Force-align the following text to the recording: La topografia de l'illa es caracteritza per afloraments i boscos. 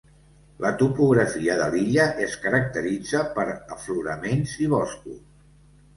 La 0.63 0.69
topografia 0.79 1.57
de 1.59 1.67
l'illa 1.75 2.07
es 2.27 2.33
caracteritza 2.45 3.23
per 3.39 3.45
afloraments 3.77 4.59
i 4.65 4.71
boscos. 4.77 5.21